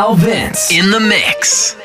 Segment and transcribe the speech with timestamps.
[0.00, 1.76] Al Vince in the mix.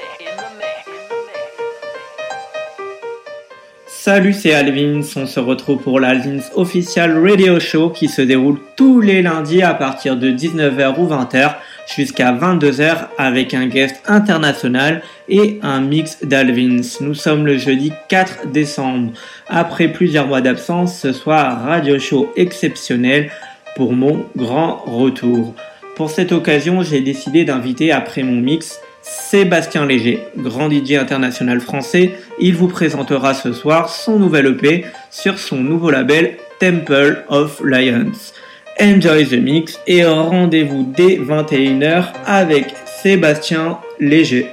[3.87, 5.01] Salut, c'est Alvins.
[5.15, 9.73] On se retrouve pour l'Alvins Official Radio Show qui se déroule tous les lundis à
[9.73, 11.55] partir de 19h ou 20h
[11.95, 16.81] jusqu'à 22h avec un guest international et un mix d'Alvins.
[17.01, 19.13] Nous sommes le jeudi 4 décembre.
[19.47, 23.31] Après plusieurs mois d'absence, ce soir, radio show exceptionnel
[23.75, 25.55] pour mon grand retour.
[25.95, 32.13] Pour cette occasion, j'ai décidé d'inviter après mon mix Sébastien Léger, grand DJ international français.
[32.39, 38.11] Il vous présentera ce soir son nouvel EP sur son nouveau label Temple of Lions.
[38.81, 42.73] Enjoy the mix et rendez-vous dès 21h avec
[43.03, 44.47] Sébastien Léger.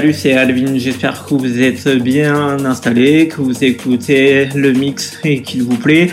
[0.00, 0.78] Salut, c'est Alvin.
[0.78, 6.10] J'espère que vous êtes bien installé, que vous écoutez le mix et qu'il vous plaît.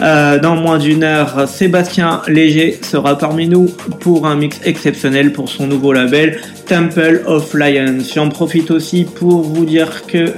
[0.00, 3.66] Euh, dans moins d'une heure, Sébastien Léger sera parmi nous
[4.00, 7.98] pour un mix exceptionnel pour son nouveau label Temple of Lions.
[8.14, 10.34] J'en profite aussi pour vous dire que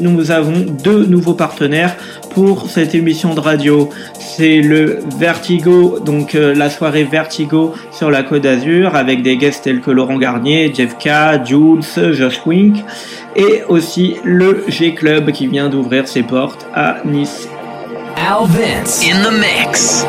[0.00, 1.94] nous avons deux nouveaux partenaires
[2.30, 3.90] pour cette émission de radio.
[4.18, 9.64] C'est le Vertigo, donc euh, la soirée Vertigo sur la Côte d'Azur avec des guests
[9.64, 11.82] tels que Laurent Garnier, Jeff K, Jules,
[12.14, 12.76] Josh Wink
[13.36, 17.48] et aussi le G Club qui vient d'ouvrir ses portes à Nice
[18.16, 20.06] Al Vince in the mix.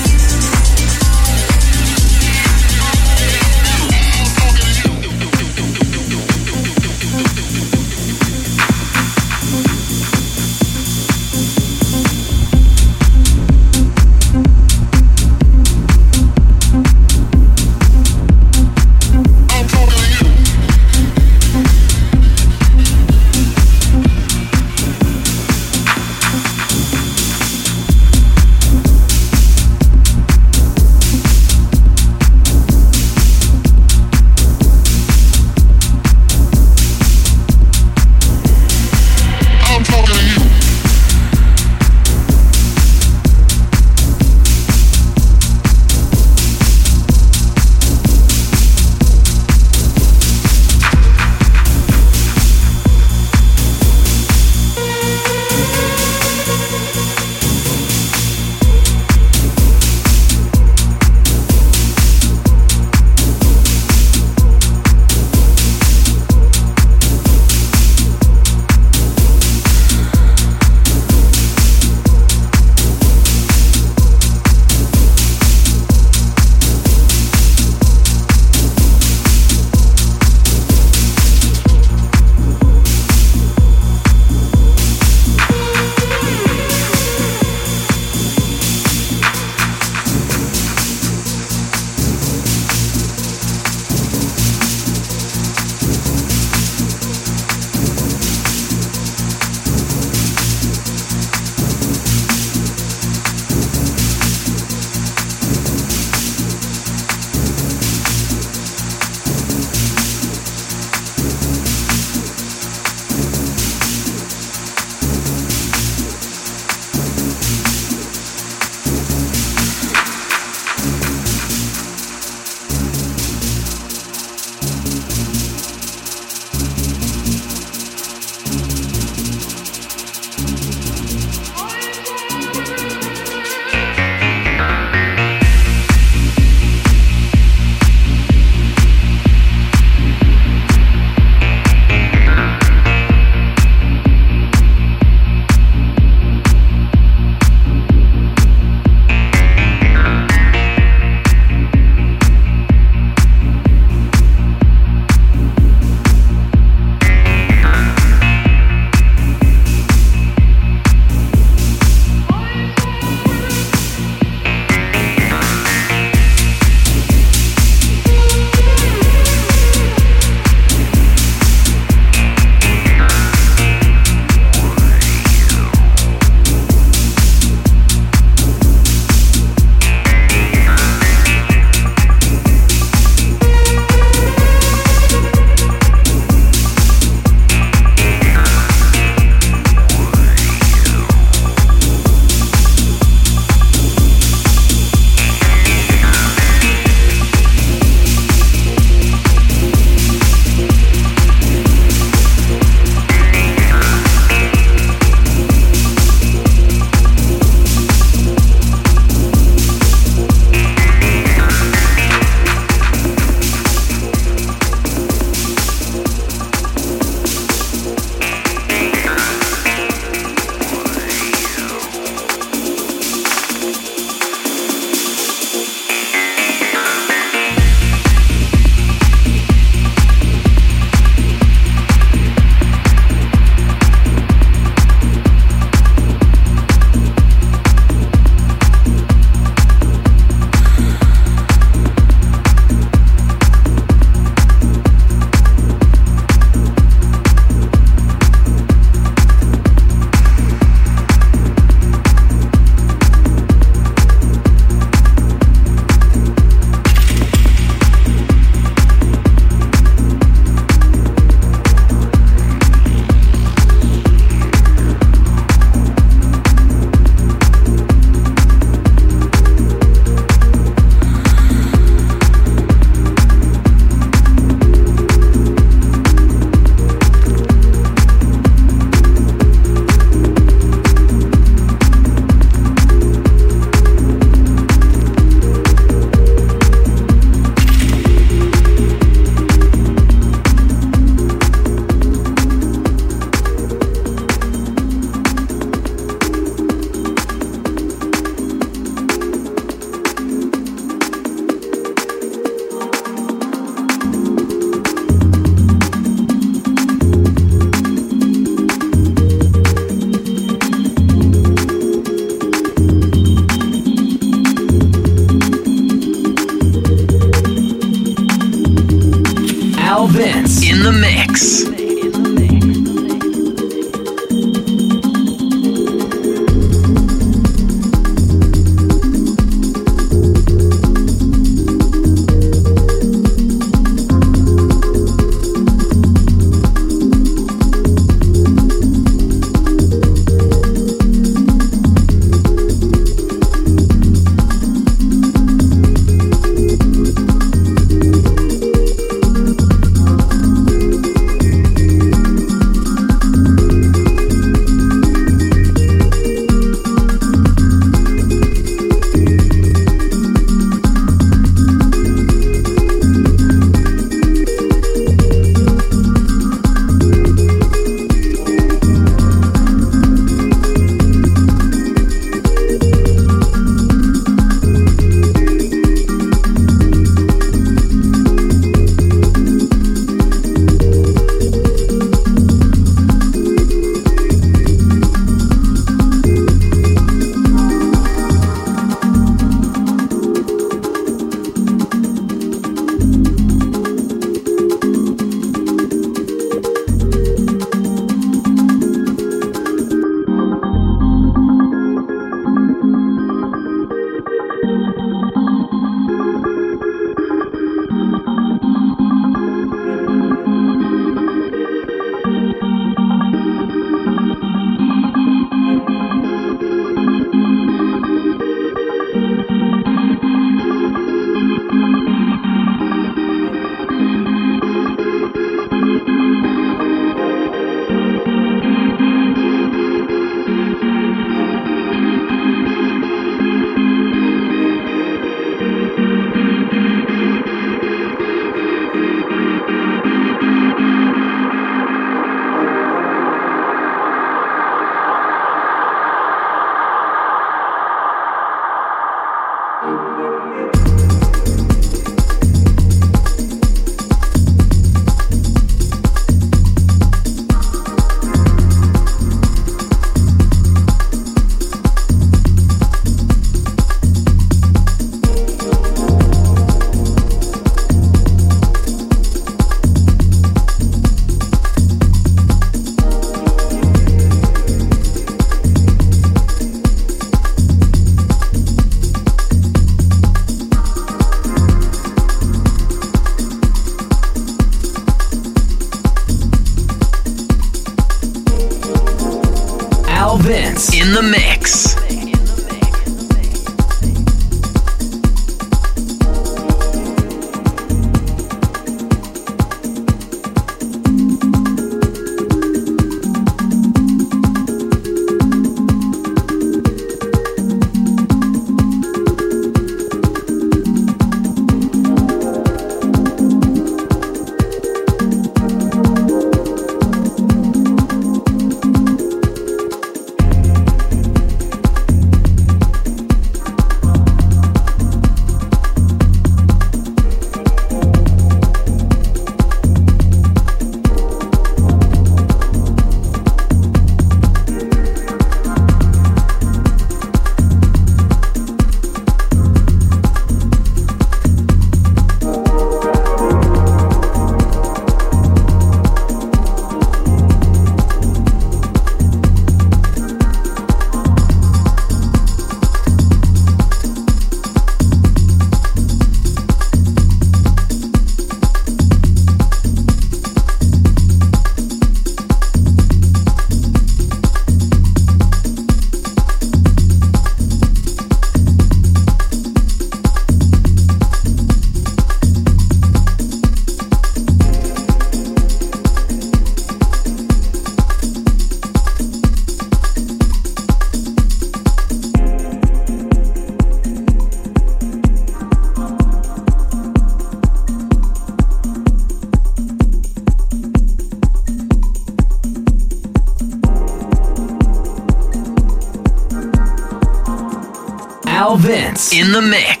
[599.41, 600.00] In the mix.